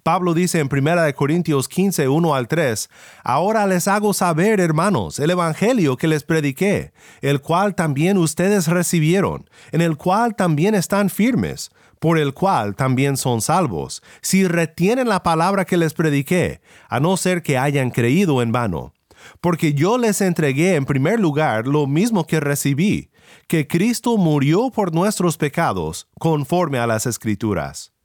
Pablo 0.06 0.34
dice 0.34 0.60
en 0.60 0.68
1 0.70 1.16
Corintios 1.16 1.66
15, 1.66 2.06
1 2.06 2.34
al 2.36 2.46
3, 2.46 2.88
Ahora 3.25 3.66
les 3.66 3.88
hago 3.88 4.14
saber, 4.14 4.60
hermanos, 4.60 5.18
el 5.18 5.30
Evangelio 5.30 5.96
que 5.96 6.06
les 6.06 6.22
prediqué, 6.22 6.92
el 7.22 7.40
cual 7.40 7.75
también 7.75 8.16
ustedes 8.16 8.68
recibieron, 8.68 9.50
en 9.72 9.80
el 9.80 9.96
cual 9.96 10.36
también 10.36 10.76
están 10.76 11.10
firmes, 11.10 11.72
por 11.98 12.20
el 12.20 12.34
cual 12.34 12.76
también 12.76 13.16
son 13.16 13.40
salvos, 13.40 14.00
si 14.22 14.46
retienen 14.46 15.08
la 15.08 15.25
palabra 15.25 15.64
que 15.64 15.76
les 15.76 15.92
prediqué, 15.92 16.60
a 16.88 17.00
no 17.00 17.16
ser 17.16 17.42
que 17.42 17.58
hayan 17.58 17.90
creído 17.90 18.42
en 18.42 18.52
vano. 18.52 18.94
Porque 19.40 19.75
yo 19.75 19.98
les 19.98 20.20
entregué 20.20 20.76
en 20.76 20.84
primer 20.84 21.18
lugar 21.18 21.66
lo 21.66 21.88
mismo 21.88 22.28
que 22.28 22.38
recibí, 22.38 23.10
que 23.48 23.66
Cristo 23.66 24.18
murió 24.18 24.70
por 24.70 24.94
nuestros 24.94 25.36
pecados, 25.36 26.06
conforme 26.16 26.78
a 26.78 26.86
las 26.86 27.06
Escrituras 27.06 27.95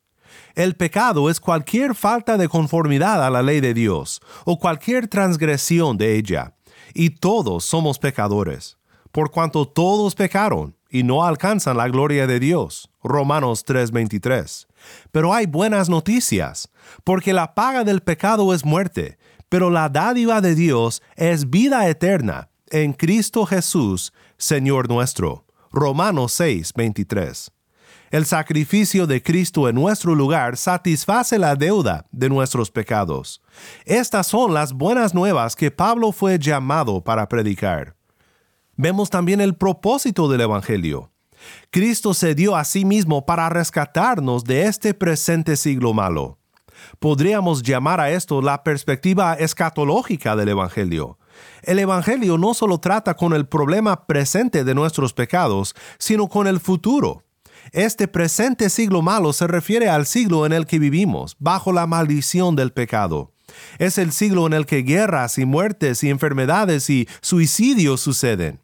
el 0.55 0.75
pecado 0.75 1.29
es 1.29 1.39
cualquier 1.39 1.95
falta 1.95 2.37
de 2.37 2.49
conformidad 2.49 3.25
a 3.25 3.29
la 3.29 3.41
ley 3.41 3.61
de 3.61 3.73
Dios 3.73 4.21
o 4.45 4.59
cualquier 4.59 5.07
transgresión 5.07 5.97
de 5.97 6.17
ella, 6.17 6.55
y 6.93 7.11
todos 7.11 7.63
somos 7.63 7.99
pecadores, 7.99 8.77
por 9.11 9.31
cuanto 9.31 9.67
todos 9.67 10.15
pecaron 10.15 10.75
y 10.89 11.03
no 11.03 11.23
alcanzan 11.23 11.77
la 11.77 11.87
gloria 11.87 12.27
de 12.27 12.39
Dios. 12.39 12.89
Romanos 13.03 13.63
3:23. 13.65 14.67
Pero 15.11 15.33
hay 15.33 15.45
buenas 15.45 15.89
noticias, 15.89 16.69
porque 17.03 17.33
la 17.33 17.53
paga 17.55 17.83
del 17.83 18.01
pecado 18.01 18.53
es 18.53 18.65
muerte, 18.65 19.17
pero 19.49 19.69
la 19.69 19.89
dádiva 19.89 20.41
de 20.41 20.55
Dios 20.55 21.01
es 21.15 21.49
vida 21.49 21.87
eterna 21.87 22.49
en 22.69 22.93
Cristo 22.93 23.45
Jesús, 23.45 24.13
Señor 24.37 24.89
nuestro. 24.89 25.45
Romanos 25.71 26.33
6:23. 26.39 27.51
El 28.11 28.25
sacrificio 28.25 29.07
de 29.07 29.23
Cristo 29.23 29.69
en 29.69 29.75
nuestro 29.75 30.15
lugar 30.15 30.57
satisface 30.57 31.39
la 31.39 31.55
deuda 31.55 32.05
de 32.11 32.27
nuestros 32.27 32.69
pecados. 32.69 33.41
Estas 33.85 34.27
son 34.27 34.53
las 34.53 34.73
buenas 34.73 35.13
nuevas 35.13 35.55
que 35.55 35.71
Pablo 35.71 36.11
fue 36.11 36.37
llamado 36.37 37.01
para 37.01 37.29
predicar. 37.29 37.95
Vemos 38.75 39.09
también 39.09 39.39
el 39.39 39.55
propósito 39.55 40.27
del 40.27 40.41
Evangelio. 40.41 41.09
Cristo 41.69 42.13
se 42.13 42.35
dio 42.35 42.57
a 42.57 42.65
sí 42.65 42.83
mismo 42.83 43.25
para 43.25 43.47
rescatarnos 43.47 44.43
de 44.43 44.63
este 44.63 44.93
presente 44.93 45.55
siglo 45.55 45.93
malo. 45.93 46.37
Podríamos 46.99 47.63
llamar 47.63 48.01
a 48.01 48.11
esto 48.11 48.41
la 48.41 48.61
perspectiva 48.61 49.35
escatológica 49.35 50.35
del 50.35 50.49
Evangelio. 50.49 51.17
El 51.63 51.79
Evangelio 51.79 52.37
no 52.37 52.53
solo 52.55 52.79
trata 52.79 53.13
con 53.13 53.31
el 53.31 53.47
problema 53.47 54.05
presente 54.05 54.65
de 54.65 54.75
nuestros 54.75 55.13
pecados, 55.13 55.75
sino 55.97 56.27
con 56.27 56.47
el 56.47 56.59
futuro 56.59 57.23
este 57.71 58.07
presente 58.07 58.69
siglo 58.69 59.01
malo 59.01 59.33
se 59.33 59.47
refiere 59.47 59.89
al 59.89 60.05
siglo 60.05 60.45
en 60.45 60.53
el 60.53 60.65
que 60.65 60.79
vivimos, 60.79 61.35
bajo 61.39 61.71
la 61.71 61.87
maldición 61.87 62.55
del 62.55 62.71
pecado. 62.71 63.31
Es 63.79 63.97
el 63.97 64.11
siglo 64.11 64.47
en 64.47 64.53
el 64.53 64.65
que 64.65 64.83
guerras 64.83 65.37
y 65.37 65.45
muertes 65.45 66.03
y 66.03 66.09
enfermedades 66.09 66.89
y 66.89 67.07
suicidios 67.21 68.01
suceden. 68.01 68.59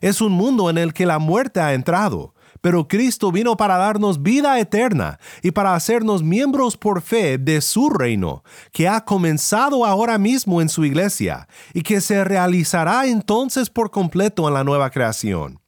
Es 0.00 0.20
un 0.20 0.32
mundo 0.32 0.70
en 0.70 0.78
el 0.78 0.92
que 0.92 1.06
la 1.06 1.18
muerte 1.18 1.60
ha 1.60 1.74
entrado, 1.74 2.34
pero 2.60 2.86
Cristo 2.86 3.32
vino 3.32 3.56
para 3.56 3.76
darnos 3.76 4.22
vida 4.22 4.58
eterna 4.58 5.18
y 5.42 5.50
para 5.50 5.74
hacernos 5.74 6.22
miembros 6.22 6.76
por 6.76 7.02
fe 7.02 7.36
de 7.38 7.60
su 7.60 7.90
reino, 7.90 8.44
que 8.72 8.88
ha 8.88 9.04
comenzado 9.04 9.84
ahora 9.84 10.16
mismo 10.18 10.62
en 10.62 10.68
su 10.68 10.84
iglesia 10.84 11.48
y 11.74 11.82
que 11.82 12.00
se 12.00 12.24
realizará 12.24 13.06
entonces 13.06 13.68
por 13.68 13.90
completo 13.90 14.46
en 14.46 14.54
la 14.54 14.64
nueva 14.64 14.90
creación. 14.90 15.61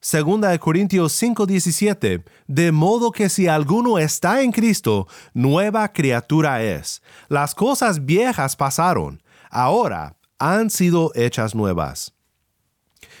Segunda 0.00 0.48
de 0.48 0.58
Corintios 0.58 1.12
5:17, 1.12 2.24
de 2.46 2.72
modo 2.72 3.10
que 3.12 3.28
si 3.28 3.48
alguno 3.48 3.98
está 3.98 4.42
en 4.42 4.52
Cristo, 4.52 5.08
nueva 5.34 5.92
criatura 5.92 6.62
es. 6.62 7.02
Las 7.28 7.54
cosas 7.54 8.04
viejas 8.04 8.56
pasaron, 8.56 9.22
ahora 9.50 10.16
han 10.38 10.70
sido 10.70 11.12
hechas 11.14 11.54
nuevas. 11.54 12.16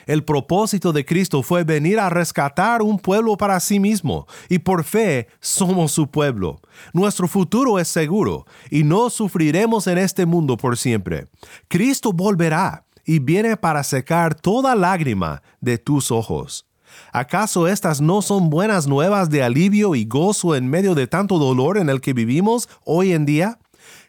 El 0.06 0.22
propósito 0.22 0.92
de 0.92 1.04
Cristo 1.04 1.42
fue 1.42 1.64
venir 1.64 1.98
a 1.98 2.08
rescatar 2.08 2.80
un 2.80 2.98
pueblo 2.98 3.36
para 3.36 3.58
sí 3.58 3.80
mismo, 3.80 4.26
y 4.48 4.60
por 4.60 4.84
fe 4.84 5.26
somos 5.40 5.90
su 5.90 6.08
pueblo. 6.08 6.60
Nuestro 6.92 7.26
futuro 7.26 7.80
es 7.80 7.88
seguro, 7.88 8.46
y 8.70 8.84
no 8.84 9.10
sufriremos 9.10 9.88
en 9.88 9.98
este 9.98 10.24
mundo 10.24 10.56
por 10.56 10.78
siempre. 10.78 11.26
Cristo 11.66 12.12
volverá 12.12 12.85
y 13.06 13.20
viene 13.20 13.56
para 13.56 13.84
secar 13.84 14.34
toda 14.34 14.74
lágrima 14.74 15.42
de 15.60 15.78
tus 15.78 16.10
ojos. 16.10 16.66
¿Acaso 17.12 17.68
estas 17.68 18.00
no 18.00 18.20
son 18.20 18.50
buenas 18.50 18.86
nuevas 18.86 19.30
de 19.30 19.42
alivio 19.42 19.94
y 19.94 20.04
gozo 20.04 20.54
en 20.54 20.68
medio 20.68 20.94
de 20.94 21.06
tanto 21.06 21.38
dolor 21.38 21.78
en 21.78 21.88
el 21.88 22.00
que 22.00 22.12
vivimos 22.12 22.68
hoy 22.84 23.12
en 23.12 23.24
día? 23.24 23.58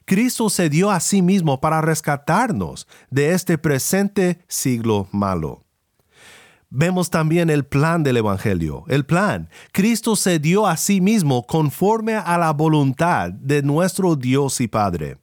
Cristo 0.05 0.49
se 0.49 0.69
dio 0.69 0.89
a 0.89 0.99
sí 0.99 1.21
mismo 1.21 1.59
para 1.59 1.81
rescatarnos 1.81 2.87
de 3.09 3.33
este 3.33 3.57
presente 3.57 4.39
siglo 4.47 5.07
malo. 5.11 5.63
Vemos 6.69 7.09
también 7.09 7.49
el 7.49 7.65
plan 7.65 8.03
del 8.03 8.17
Evangelio. 8.17 8.83
El 8.87 9.05
plan. 9.05 9.49
Cristo 9.71 10.15
se 10.15 10.39
dio 10.39 10.67
a 10.67 10.75
sí 10.75 10.99
mismo 11.01 11.45
conforme 11.45 12.15
a 12.15 12.37
la 12.37 12.51
voluntad 12.51 13.31
de 13.31 13.61
nuestro 13.61 14.15
Dios 14.15 14.59
y 14.59 14.67
Padre. 14.67 15.17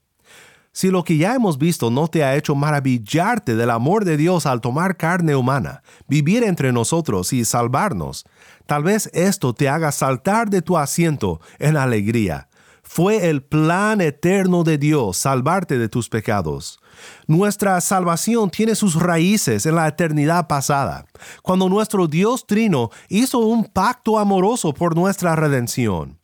Si 0.75 0.91
lo 0.91 1.05
que 1.05 1.17
ya 1.17 1.37
hemos 1.37 1.57
visto 1.57 1.89
no 1.89 2.09
te 2.09 2.25
ha 2.25 2.35
hecho 2.35 2.57
maravillarte 2.57 3.55
del 3.55 3.71
amor 3.71 4.05
de 4.05 4.17
Dios 4.17 4.45
al 4.45 4.61
tomar 4.61 4.97
carne 4.97 5.37
humana, 5.37 5.85
vivir 6.09 6.43
entre 6.43 6.73
nosotros 6.73 7.33
y 7.33 7.45
salvarnos, 7.45 8.25
tal 8.67 8.83
vez 8.83 9.09
esto 9.15 9.55
te 9.55 9.69
haga 9.69 9.93
saltar 9.93 10.51
de 10.51 10.63
tu 10.63 10.77
asiento 10.77 11.41
en 11.61 11.77
alegría. 11.77 12.49
Fue 12.83 13.31
el 13.31 13.45
plan 13.45 14.01
eterno 14.01 14.65
de 14.65 14.77
Dios 14.77 15.17
salvarte 15.17 15.79
de 15.79 15.89
tus 15.89 16.09
pecados. 16.09 16.81
Nuestra 17.29 17.81
salvación 17.81 18.51
tiene 18.51 18.75
sus 18.75 18.97
raíces 18.97 19.67
en 19.67 19.77
la 19.77 19.87
eternidad 19.87 20.49
pasada, 20.49 21.07
cuando 21.43 21.69
nuestro 21.69 22.09
Dios 22.09 22.49
Trino 22.49 22.91
hizo 23.09 23.39
un 23.39 23.65
pacto 23.65 24.19
amoroso 24.19 24.75
por 24.75 24.97
nuestra 24.97 25.37
redención. 25.37 26.19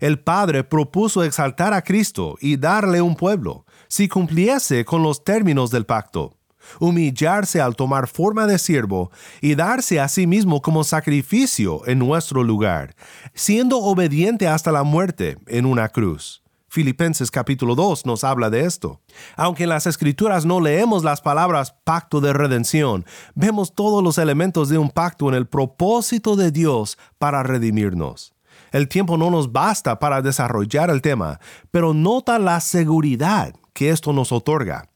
El 0.00 0.20
Padre 0.20 0.64
propuso 0.64 1.22
exaltar 1.22 1.74
a 1.74 1.82
Cristo 1.82 2.36
y 2.40 2.56
darle 2.56 3.02
un 3.02 3.16
pueblo, 3.16 3.65
si 3.88 4.08
cumpliese 4.08 4.84
con 4.84 5.02
los 5.02 5.24
términos 5.24 5.70
del 5.70 5.86
pacto 5.86 6.36
humillarse 6.80 7.60
al 7.60 7.76
tomar 7.76 8.08
forma 8.08 8.46
de 8.46 8.58
siervo 8.58 9.10
y 9.40 9.54
darse 9.54 10.00
a 10.00 10.08
sí 10.08 10.26
mismo 10.26 10.62
como 10.62 10.84
sacrificio 10.84 11.86
en 11.86 11.98
nuestro 11.98 12.42
lugar, 12.42 12.94
siendo 13.34 13.78
obediente 13.78 14.48
hasta 14.48 14.72
la 14.72 14.82
muerte 14.82 15.38
en 15.46 15.66
una 15.66 15.88
cruz. 15.88 16.42
Filipenses 16.68 17.30
capítulo 17.30 17.74
2 17.74 18.04
nos 18.04 18.22
habla 18.24 18.50
de 18.50 18.62
esto. 18.62 19.00
Aunque 19.36 19.62
en 19.62 19.70
las 19.70 19.86
escrituras 19.86 20.44
no 20.44 20.60
leemos 20.60 21.04
las 21.04 21.22
palabras 21.22 21.74
pacto 21.84 22.20
de 22.20 22.32
redención, 22.32 23.06
vemos 23.34 23.74
todos 23.74 24.02
los 24.02 24.18
elementos 24.18 24.68
de 24.68 24.76
un 24.76 24.90
pacto 24.90 25.28
en 25.28 25.34
el 25.36 25.46
propósito 25.46 26.36
de 26.36 26.50
Dios 26.50 26.98
para 27.18 27.42
redimirnos. 27.42 28.34
El 28.72 28.88
tiempo 28.88 29.16
no 29.16 29.30
nos 29.30 29.52
basta 29.52 29.98
para 29.98 30.20
desarrollar 30.20 30.90
el 30.90 31.00
tema, 31.00 31.40
pero 31.70 31.94
nota 31.94 32.38
la 32.38 32.60
seguridad 32.60 33.54
que 33.76 33.90
esto 33.90 34.12
nos 34.12 34.32
otorga. 34.32 34.88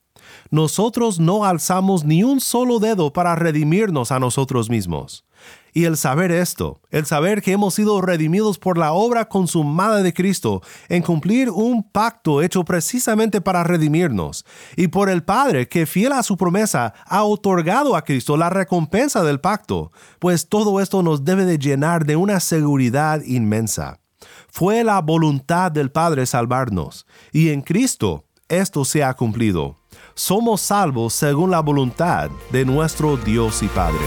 Nosotros 0.51 1.21
no 1.21 1.45
alzamos 1.45 2.05
ni 2.05 2.25
un 2.25 2.41
solo 2.41 2.79
dedo 2.79 3.13
para 3.13 3.37
redimirnos 3.37 4.11
a 4.11 4.19
nosotros 4.19 4.71
mismos. 4.71 5.25
Y 5.73 5.85
el 5.85 5.97
saber 5.97 6.33
esto, 6.33 6.81
el 6.91 7.07
saber 7.07 7.43
que 7.43 7.53
hemos 7.53 7.75
sido 7.75 8.01
redimidos 8.01 8.59
por 8.59 8.77
la 8.77 8.93
obra 8.93 9.29
consumada 9.29 10.03
de 10.03 10.13
Cristo 10.13 10.63
en 10.89 11.03
cumplir 11.03 11.51
un 11.51 11.89
pacto 11.89 12.43
hecho 12.43 12.65
precisamente 12.65 13.41
para 13.41 13.63
redimirnos, 13.63 14.45
y 14.77 14.89
por 14.89 15.09
el 15.09 15.23
Padre 15.23 15.69
que 15.69 15.87
fiel 15.87 16.13
a 16.13 16.25
su 16.25 16.37
promesa 16.37 16.95
ha 17.07 17.23
otorgado 17.23 17.95
a 17.95 18.03
Cristo 18.03 18.37
la 18.37 18.51
recompensa 18.51 19.23
del 19.23 19.41
pacto, 19.41 19.93
pues 20.19 20.49
todo 20.49 20.81
esto 20.81 21.05
nos 21.05 21.25
debe 21.25 21.45
de 21.45 21.59
llenar 21.59 22.05
de 22.05 22.17
una 22.17 22.41
seguridad 22.41 23.23
inmensa. 23.23 24.01
Fue 24.49 24.83
la 24.83 25.01
voluntad 25.01 25.71
del 25.71 25.93
Padre 25.93 26.27
salvarnos, 26.27 27.07
y 27.33 27.51
en 27.51 27.63
Cristo 27.63 28.25
esto 28.50 28.85
se 28.85 29.02
ha 29.02 29.14
cumplido. 29.14 29.76
Somos 30.14 30.61
salvos 30.61 31.14
según 31.14 31.50
la 31.50 31.61
voluntad 31.61 32.30
de 32.50 32.64
nuestro 32.66 33.16
Dios 33.16 33.62
y 33.62 33.69
Padre. 33.69 34.04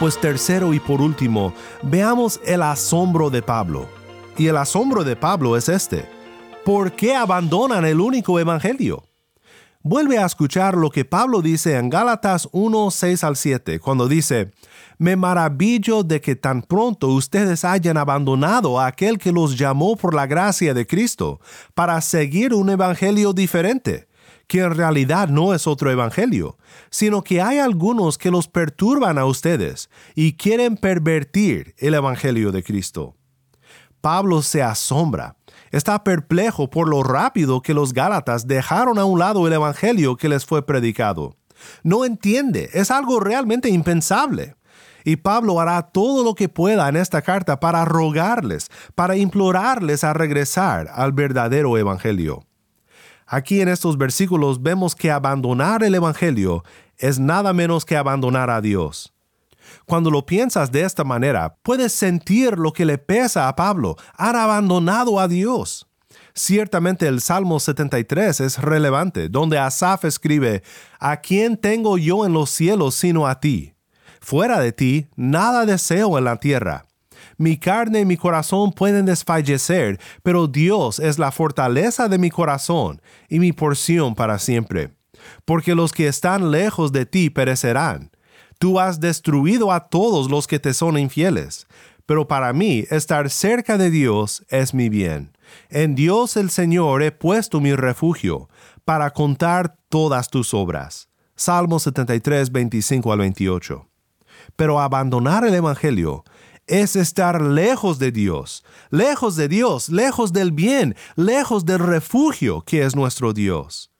Pues 0.00 0.18
tercero 0.20 0.74
y 0.74 0.80
por 0.80 1.00
último, 1.00 1.52
veamos 1.82 2.40
el 2.44 2.62
asombro 2.62 3.30
de 3.30 3.42
Pablo. 3.42 3.88
Y 4.36 4.46
el 4.46 4.56
asombro 4.56 5.04
de 5.04 5.16
Pablo 5.16 5.56
es 5.56 5.68
este. 5.68 6.08
¿Por 6.64 6.92
qué 6.92 7.14
abandonan 7.14 7.84
el 7.84 8.00
único 8.00 8.40
evangelio? 8.40 9.04
Vuelve 9.82 10.18
a 10.18 10.26
escuchar 10.26 10.76
lo 10.76 10.90
que 10.90 11.04
Pablo 11.04 11.42
dice 11.42 11.76
en 11.76 11.88
Gálatas 11.88 12.48
1, 12.52 12.90
6 12.90 13.24
al 13.24 13.36
7, 13.36 13.80
cuando 13.80 14.08
dice, 14.08 14.52
Me 14.98 15.16
maravillo 15.16 16.02
de 16.02 16.20
que 16.20 16.36
tan 16.36 16.62
pronto 16.62 17.08
ustedes 17.08 17.64
hayan 17.64 17.96
abandonado 17.96 18.80
a 18.80 18.86
aquel 18.86 19.18
que 19.18 19.32
los 19.32 19.56
llamó 19.56 19.96
por 19.96 20.14
la 20.14 20.26
gracia 20.26 20.74
de 20.74 20.86
Cristo 20.86 21.40
para 21.74 22.00
seguir 22.00 22.52
un 22.52 22.68
evangelio 22.68 23.32
diferente, 23.32 24.08
que 24.46 24.60
en 24.60 24.74
realidad 24.74 25.28
no 25.28 25.54
es 25.54 25.66
otro 25.66 25.90
evangelio, 25.90 26.58
sino 26.90 27.22
que 27.22 27.40
hay 27.40 27.58
algunos 27.58 28.18
que 28.18 28.30
los 28.30 28.48
perturban 28.48 29.18
a 29.18 29.24
ustedes 29.24 29.88
y 30.14 30.34
quieren 30.34 30.76
pervertir 30.76 31.74
el 31.78 31.94
evangelio 31.94 32.50
de 32.50 32.62
Cristo. 32.62 33.14
Pablo 34.00 34.42
se 34.42 34.62
asombra 34.62 35.38
está 35.70 36.02
perplejo 36.04 36.70
por 36.70 36.88
lo 36.88 37.02
rápido 37.02 37.62
que 37.62 37.74
los 37.74 37.92
Gálatas 37.92 38.46
dejaron 38.46 38.98
a 38.98 39.04
un 39.04 39.18
lado 39.18 39.46
el 39.46 39.52
Evangelio 39.52 40.16
que 40.16 40.28
les 40.28 40.44
fue 40.44 40.64
predicado. 40.64 41.36
No 41.82 42.04
entiende, 42.04 42.70
es 42.72 42.90
algo 42.90 43.20
realmente 43.20 43.68
impensable. 43.68 44.54
Y 45.04 45.16
Pablo 45.16 45.60
hará 45.60 45.82
todo 45.82 46.24
lo 46.24 46.34
que 46.34 46.48
pueda 46.48 46.88
en 46.88 46.96
esta 46.96 47.22
carta 47.22 47.60
para 47.60 47.84
rogarles, 47.84 48.70
para 48.94 49.16
implorarles 49.16 50.04
a 50.04 50.12
regresar 50.12 50.88
al 50.92 51.12
verdadero 51.12 51.76
Evangelio. 51.78 52.44
Aquí 53.26 53.60
en 53.60 53.68
estos 53.68 53.98
versículos 53.98 54.62
vemos 54.62 54.94
que 54.94 55.10
abandonar 55.10 55.82
el 55.82 55.94
Evangelio 55.94 56.64
es 56.96 57.18
nada 57.18 57.52
menos 57.52 57.84
que 57.84 57.96
abandonar 57.96 58.50
a 58.50 58.60
Dios. 58.60 59.12
Cuando 59.86 60.10
lo 60.10 60.24
piensas 60.24 60.72
de 60.72 60.82
esta 60.82 61.04
manera, 61.04 61.56
puedes 61.62 61.92
sentir 61.92 62.58
lo 62.58 62.72
que 62.72 62.84
le 62.84 62.98
pesa 62.98 63.48
a 63.48 63.54
Pablo, 63.54 63.96
han 64.16 64.36
abandonado 64.36 65.20
a 65.20 65.28
Dios. 65.28 65.86
Ciertamente 66.34 67.06
el 67.06 67.20
Salmo 67.20 67.60
73 67.60 68.40
es 68.40 68.58
relevante, 68.58 69.28
donde 69.28 69.58
Asaf 69.58 70.04
escribe, 70.04 70.62
¿A 70.98 71.20
quién 71.20 71.56
tengo 71.56 71.98
yo 71.98 72.24
en 72.24 72.32
los 72.32 72.50
cielos 72.50 72.94
sino 72.94 73.26
a 73.26 73.40
ti? 73.40 73.74
Fuera 74.20 74.60
de 74.60 74.72
ti, 74.72 75.08
nada 75.16 75.66
deseo 75.66 76.18
en 76.18 76.24
la 76.24 76.36
tierra. 76.36 76.86
Mi 77.36 77.56
carne 77.56 78.00
y 78.00 78.04
mi 78.04 78.16
corazón 78.16 78.72
pueden 78.72 79.06
desfallecer, 79.06 80.00
pero 80.22 80.46
Dios 80.46 80.98
es 80.98 81.18
la 81.18 81.30
fortaleza 81.30 82.08
de 82.08 82.18
mi 82.18 82.30
corazón 82.30 83.00
y 83.28 83.38
mi 83.38 83.52
porción 83.52 84.14
para 84.14 84.38
siempre. 84.38 84.90
Porque 85.44 85.74
los 85.74 85.92
que 85.92 86.08
están 86.08 86.50
lejos 86.50 86.92
de 86.92 87.06
ti 87.06 87.30
perecerán 87.30 88.10
Tú 88.58 88.80
has 88.80 88.98
destruido 88.98 89.70
a 89.70 89.88
todos 89.88 90.30
los 90.30 90.48
que 90.48 90.58
te 90.58 90.74
son 90.74 90.98
infieles. 90.98 91.66
Pero 92.06 92.26
para 92.26 92.52
mí 92.52 92.84
estar 92.90 93.30
cerca 93.30 93.78
de 93.78 93.90
Dios 93.90 94.44
es 94.48 94.74
mi 94.74 94.88
bien. 94.88 95.36
En 95.70 95.94
Dios 95.94 96.36
el 96.36 96.50
Señor 96.50 97.02
he 97.02 97.12
puesto 97.12 97.60
mi 97.60 97.74
refugio 97.74 98.48
para 98.84 99.10
contar 99.10 99.76
todas 99.88 100.28
tus 100.28 100.54
obras. 100.54 101.08
Salmo 101.36 101.78
73, 101.78 102.50
25 102.50 103.12
al 103.12 103.18
28. 103.20 103.86
Pero 104.58 104.80
abandonar 104.80 105.46
el 105.46 105.54
Evangelio 105.54 106.24
es 106.66 106.96
estar 106.96 107.40
lejos 107.40 107.98
de 107.98 108.12
Dios, 108.12 108.62
lejos 108.90 109.36
de 109.36 109.48
Dios, 109.48 109.88
lejos 109.88 110.34
del 110.34 110.52
bien, 110.52 110.96
lejos 111.16 111.64
del 111.64 111.78
refugio 111.78 112.60
que 112.60 112.82
es 112.82 112.94
nuestro 112.94 113.32
Dios. 113.32 113.90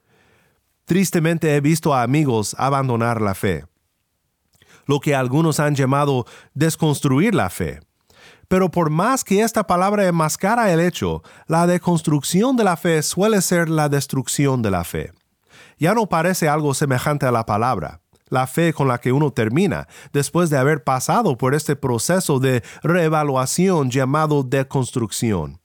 Tristemente 0.84 1.54
he 1.54 1.62
visto 1.62 1.94
a 1.94 2.02
amigos 2.02 2.54
abandonar 2.58 3.22
la 3.22 3.34
fe 3.34 3.64
lo 4.88 5.00
que 5.00 5.14
algunos 5.14 5.60
han 5.60 5.76
llamado 5.76 6.26
desconstruir 6.54 7.34
la 7.34 7.50
fe. 7.50 7.80
Pero 8.48 8.70
por 8.70 8.88
más 8.88 9.22
que 9.22 9.42
esta 9.42 9.66
palabra 9.66 10.08
enmascara 10.08 10.72
el 10.72 10.80
hecho, 10.80 11.22
la 11.46 11.66
deconstrucción 11.66 12.56
de 12.56 12.64
la 12.64 12.76
fe 12.76 13.02
suele 13.02 13.42
ser 13.42 13.68
la 13.68 13.90
destrucción 13.90 14.62
de 14.62 14.70
la 14.70 14.84
fe. 14.84 15.12
Ya 15.78 15.94
no 15.94 16.08
parece 16.08 16.48
algo 16.48 16.72
semejante 16.72 17.26
a 17.26 17.30
la 17.30 17.44
palabra, 17.44 18.00
la 18.28 18.46
fe 18.46 18.72
con 18.72 18.88
la 18.88 18.98
que 18.98 19.12
uno 19.12 19.32
termina, 19.32 19.88
después 20.12 20.50
de 20.50 20.58
haber 20.58 20.84
pasado 20.84 21.36
por 21.36 21.54
este 21.54 21.76
proceso 21.76 22.38
de 22.40 22.62
reevaluación 22.82 23.90
llamado 23.90 24.42
deconstrucción. 24.42 25.60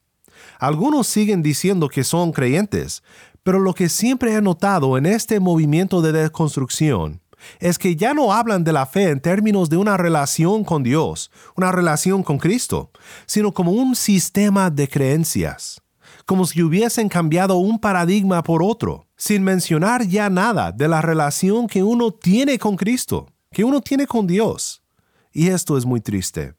Algunos 0.59 1.07
siguen 1.07 1.43
diciendo 1.43 1.89
que 1.89 2.03
son 2.03 2.31
creyentes, 2.31 3.03
pero 3.43 3.59
lo 3.59 3.73
que 3.73 3.89
siempre 3.89 4.33
he 4.33 4.41
notado 4.41 4.97
en 4.97 5.05
este 5.05 5.39
movimiento 5.39 6.01
de 6.01 6.13
deconstrucción 6.13 7.21
es 7.59 7.77
que 7.77 7.95
ya 7.95 8.13
no 8.13 8.31
hablan 8.31 8.63
de 8.63 8.71
la 8.71 8.85
fe 8.85 9.09
en 9.09 9.19
términos 9.19 9.69
de 9.69 9.77
una 9.77 9.97
relación 9.97 10.63
con 10.63 10.83
Dios, 10.83 11.31
una 11.55 11.71
relación 11.71 12.23
con 12.23 12.37
Cristo, 12.37 12.91
sino 13.25 13.53
como 13.53 13.71
un 13.71 13.95
sistema 13.95 14.69
de 14.69 14.87
creencias, 14.87 15.82
como 16.25 16.45
si 16.45 16.61
hubiesen 16.63 17.09
cambiado 17.09 17.57
un 17.57 17.79
paradigma 17.79 18.43
por 18.43 18.63
otro, 18.63 19.07
sin 19.17 19.43
mencionar 19.43 20.05
ya 20.07 20.29
nada 20.29 20.71
de 20.71 20.87
la 20.87 21.01
relación 21.01 21.67
que 21.67 21.83
uno 21.83 22.11
tiene 22.11 22.57
con 22.59 22.75
Cristo, 22.75 23.27
que 23.51 23.63
uno 23.63 23.81
tiene 23.81 24.07
con 24.07 24.27
Dios. 24.27 24.83
Y 25.31 25.47
esto 25.47 25.77
es 25.77 25.85
muy 25.85 26.01
triste. 26.01 26.53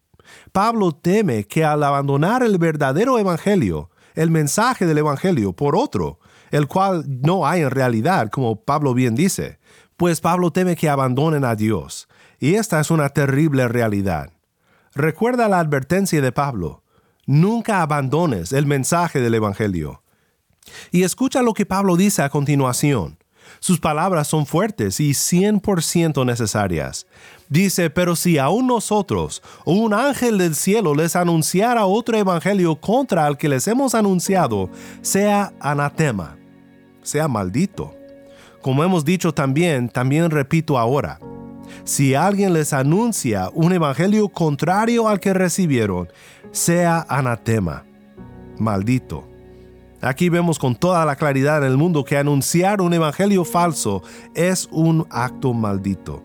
Pablo 0.52 0.92
teme 0.92 1.44
que 1.44 1.64
al 1.64 1.82
abandonar 1.82 2.42
el 2.42 2.58
verdadero 2.58 3.18
Evangelio, 3.18 3.90
el 4.14 4.30
mensaje 4.30 4.86
del 4.86 4.98
Evangelio 4.98 5.52
por 5.52 5.76
otro, 5.76 6.18
el 6.50 6.68
cual 6.68 7.04
no 7.08 7.46
hay 7.46 7.62
en 7.62 7.70
realidad, 7.70 8.30
como 8.30 8.56
Pablo 8.56 8.94
bien 8.94 9.14
dice, 9.14 9.58
pues 9.96 10.20
Pablo 10.20 10.52
teme 10.52 10.76
que 10.76 10.88
abandonen 10.88 11.44
a 11.44 11.56
Dios, 11.56 12.08
y 12.38 12.54
esta 12.54 12.80
es 12.80 12.90
una 12.90 13.08
terrible 13.08 13.68
realidad. 13.68 14.30
Recuerda 14.94 15.48
la 15.48 15.58
advertencia 15.58 16.20
de 16.20 16.30
Pablo, 16.30 16.83
nunca 17.26 17.82
abandones 17.82 18.52
el 18.52 18.66
mensaje 18.66 19.20
del 19.20 19.34
Evangelio. 19.34 20.02
Y 20.90 21.02
escucha 21.02 21.42
lo 21.42 21.54
que 21.54 21.66
Pablo 21.66 21.96
dice 21.96 22.22
a 22.22 22.30
continuación. 22.30 23.18
Sus 23.60 23.78
palabras 23.78 24.28
son 24.28 24.46
fuertes 24.46 25.00
y 25.00 25.10
100% 25.10 26.24
necesarias. 26.24 27.06
Dice, 27.48 27.90
pero 27.90 28.16
si 28.16 28.38
aún 28.38 28.66
nosotros 28.66 29.42
o 29.64 29.74
un 29.74 29.92
ángel 29.92 30.38
del 30.38 30.54
cielo 30.54 30.94
les 30.94 31.14
anunciara 31.14 31.86
otro 31.86 32.16
evangelio 32.16 32.76
contra 32.76 33.26
el 33.28 33.36
que 33.36 33.48
les 33.48 33.68
hemos 33.68 33.94
anunciado, 33.94 34.70
sea 35.02 35.52
anatema, 35.60 36.36
sea 37.02 37.28
maldito. 37.28 37.94
Como 38.62 38.82
hemos 38.82 39.04
dicho 39.04 39.32
también, 39.34 39.90
también 39.90 40.30
repito 40.30 40.78
ahora, 40.78 41.20
si 41.82 42.14
alguien 42.14 42.52
les 42.52 42.72
anuncia 42.72 43.50
un 43.52 43.72
evangelio 43.72 44.28
contrario 44.28 45.08
al 45.08 45.20
que 45.20 45.34
recibieron, 45.34 46.08
sea 46.52 47.04
anatema. 47.08 47.84
maldito. 48.58 49.28
Aquí 50.00 50.28
vemos 50.28 50.58
con 50.58 50.76
toda 50.76 51.04
la 51.04 51.16
claridad 51.16 51.64
en 51.64 51.70
el 51.72 51.76
mundo 51.76 52.04
que 52.04 52.16
anunciar 52.16 52.80
un 52.80 52.92
evangelio 52.94 53.44
falso 53.44 54.02
es 54.34 54.68
un 54.70 55.06
acto 55.10 55.52
maldito. 55.52 56.22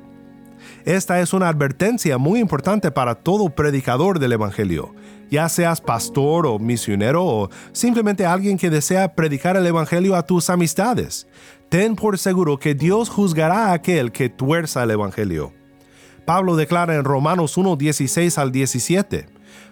Esta 0.85 1.19
es 1.19 1.33
una 1.33 1.49
advertencia 1.49 2.17
muy 2.17 2.39
importante 2.39 2.91
para 2.91 3.15
todo 3.15 3.49
predicador 3.49 4.19
del 4.19 4.33
Evangelio, 4.33 4.93
ya 5.29 5.47
seas 5.49 5.81
pastor 5.81 6.45
o 6.47 6.59
misionero 6.59 7.25
o 7.25 7.49
simplemente 7.71 8.25
alguien 8.25 8.57
que 8.57 8.69
desea 8.69 9.13
predicar 9.13 9.55
el 9.55 9.65
Evangelio 9.65 10.15
a 10.15 10.25
tus 10.25 10.49
amistades. 10.49 11.27
Ten 11.69 11.95
por 11.95 12.17
seguro 12.17 12.57
que 12.57 12.73
Dios 12.73 13.09
juzgará 13.09 13.67
a 13.67 13.73
aquel 13.73 14.11
que 14.11 14.29
tuerza 14.29 14.83
el 14.83 14.91
Evangelio. 14.91 15.53
Pablo 16.25 16.55
declara 16.55 16.95
en 16.95 17.03
Romanos 17.03 17.57
1, 17.57 17.75
16 17.75 18.37
al 18.37 18.51
17, 18.51 19.27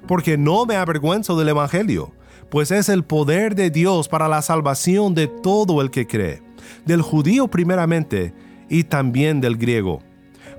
porque 0.08 0.38
no 0.38 0.66
me 0.66 0.76
avergüenzo 0.76 1.38
del 1.38 1.50
Evangelio, 1.50 2.14
pues 2.50 2.72
es 2.72 2.90
el 2.90 3.04
poder 3.04 3.56
de 3.56 3.70
Dios 3.70 4.08
para 4.08 4.28
la 4.28 4.42
salvación 4.42 5.14
de 5.14 5.28
todo 5.28 5.82
el 5.82 5.92
que 5.92 6.08
cree, 6.08 6.42
del 6.86 7.02
judío 7.02 7.48
primeramente 7.48 8.34
y 8.70 8.84
también 8.84 9.42
del 9.42 9.58
griego 9.58 10.02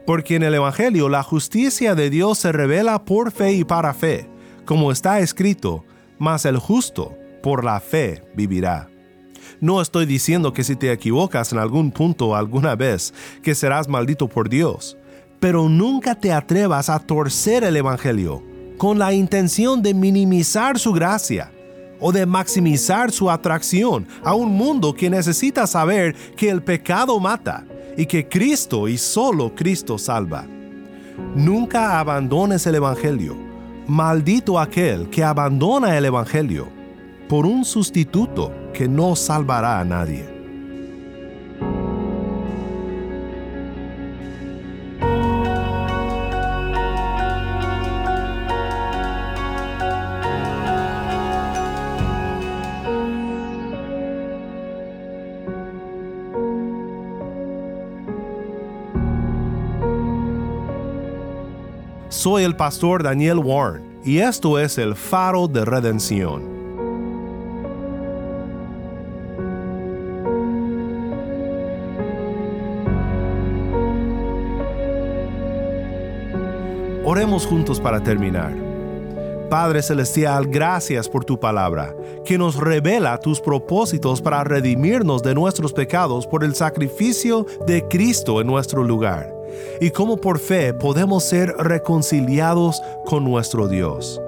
porque 0.08 0.36
en 0.36 0.42
el 0.42 0.54
Evangelio 0.54 1.10
la 1.10 1.22
justicia 1.22 1.94
de 1.94 2.08
Dios 2.08 2.38
se 2.38 2.50
revela 2.50 3.04
por 3.04 3.30
fe 3.30 3.52
y 3.52 3.64
para 3.64 3.92
fe, 3.92 4.26
como 4.64 4.90
está 4.90 5.20
escrito, 5.20 5.84
mas 6.18 6.46
el 6.46 6.56
justo 6.56 7.14
por 7.42 7.62
la 7.62 7.78
fe 7.78 8.24
vivirá. 8.34 8.88
No 9.60 9.80
estoy 9.80 10.06
diciendo 10.06 10.52
que 10.52 10.62
si 10.62 10.76
te 10.76 10.92
equivocas 10.92 11.52
en 11.52 11.58
algún 11.58 11.90
punto 11.90 12.36
alguna 12.36 12.76
vez, 12.76 13.12
que 13.42 13.56
serás 13.56 13.88
maldito 13.88 14.28
por 14.28 14.48
Dios, 14.48 14.96
pero 15.40 15.68
nunca 15.68 16.14
te 16.14 16.32
atrevas 16.32 16.88
a 16.88 17.00
torcer 17.00 17.64
el 17.64 17.76
Evangelio 17.76 18.42
con 18.76 18.98
la 19.00 19.12
intención 19.12 19.82
de 19.82 19.94
minimizar 19.94 20.78
su 20.78 20.92
gracia 20.92 21.50
o 21.98 22.12
de 22.12 22.24
maximizar 22.24 23.10
su 23.10 23.28
atracción 23.28 24.06
a 24.22 24.34
un 24.34 24.52
mundo 24.52 24.94
que 24.94 25.10
necesita 25.10 25.66
saber 25.66 26.14
que 26.36 26.48
el 26.48 26.62
pecado 26.62 27.18
mata 27.18 27.66
y 27.96 28.06
que 28.06 28.28
Cristo 28.28 28.86
y 28.86 28.96
solo 28.96 29.52
Cristo 29.56 29.98
salva. 29.98 30.46
Nunca 31.34 31.98
abandones 31.98 32.64
el 32.68 32.76
Evangelio. 32.76 33.36
Maldito 33.88 34.60
aquel 34.60 35.10
que 35.10 35.24
abandona 35.24 35.98
el 35.98 36.04
Evangelio 36.04 36.77
por 37.28 37.44
un 37.44 37.64
sustituto 37.64 38.52
que 38.72 38.88
no 38.88 39.14
salvará 39.14 39.80
a 39.80 39.84
nadie. 39.84 40.38
Soy 62.08 62.42
el 62.42 62.56
pastor 62.56 63.04
Daniel 63.04 63.38
Warren 63.38 64.00
y 64.04 64.18
esto 64.18 64.58
es 64.58 64.78
el 64.78 64.96
faro 64.96 65.46
de 65.46 65.64
redención. 65.64 66.57
Juntos 77.28 77.78
para 77.78 78.02
terminar. 78.02 78.56
Padre 79.50 79.82
Celestial, 79.82 80.46
gracias 80.46 81.08
por 81.08 81.26
tu 81.26 81.38
palabra, 81.38 81.94
que 82.24 82.38
nos 82.38 82.56
revela 82.56 83.20
tus 83.20 83.38
propósitos 83.38 84.22
para 84.22 84.44
redimirnos 84.44 85.22
de 85.22 85.34
nuestros 85.34 85.74
pecados 85.74 86.26
por 86.26 86.42
el 86.42 86.54
sacrificio 86.54 87.46
de 87.66 87.86
Cristo 87.86 88.40
en 88.40 88.46
nuestro 88.46 88.82
lugar 88.82 89.30
y 89.78 89.90
cómo 89.90 90.16
por 90.16 90.38
fe 90.38 90.72
podemos 90.72 91.22
ser 91.22 91.54
reconciliados 91.58 92.82
con 93.04 93.24
nuestro 93.24 93.68
Dios. 93.68 94.20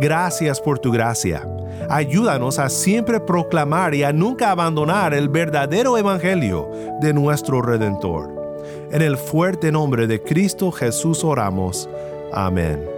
Gracias 0.00 0.58
por 0.58 0.78
tu 0.78 0.90
gracia. 0.90 1.46
Ayúdanos 1.90 2.58
a 2.58 2.70
siempre 2.70 3.20
proclamar 3.20 3.94
y 3.94 4.04
a 4.04 4.12
nunca 4.12 4.50
abandonar 4.50 5.12
el 5.12 5.28
verdadero 5.28 5.98
Evangelio 5.98 6.68
de 7.02 7.12
nuestro 7.12 7.60
Redentor. 7.60 8.34
En 8.90 9.02
el 9.02 9.18
fuerte 9.18 9.70
nombre 9.70 10.06
de 10.06 10.22
Cristo 10.22 10.72
Jesús 10.72 11.22
oramos. 11.24 11.88
Amén. 12.32 12.97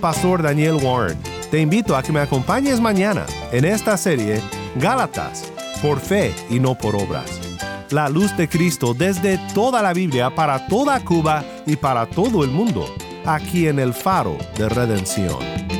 pastor 0.00 0.42
Daniel 0.42 0.76
Warren. 0.82 1.18
Te 1.50 1.60
invito 1.60 1.96
a 1.96 2.02
que 2.02 2.12
me 2.12 2.20
acompañes 2.20 2.80
mañana 2.80 3.26
en 3.52 3.64
esta 3.64 3.96
serie 3.96 4.40
Gálatas, 4.76 5.52
por 5.82 6.00
fe 6.00 6.34
y 6.48 6.58
no 6.58 6.74
por 6.76 6.96
obras. 6.96 7.40
La 7.90 8.08
luz 8.08 8.36
de 8.36 8.48
Cristo 8.48 8.94
desde 8.94 9.38
toda 9.52 9.82
la 9.82 9.92
Biblia 9.92 10.34
para 10.34 10.66
toda 10.66 11.04
Cuba 11.04 11.44
y 11.66 11.76
para 11.76 12.06
todo 12.06 12.44
el 12.44 12.50
mundo, 12.50 12.86
aquí 13.26 13.66
en 13.66 13.78
el 13.78 13.92
faro 13.92 14.38
de 14.56 14.68
redención. 14.68 15.79